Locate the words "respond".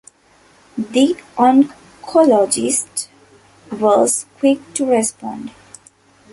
4.89-5.51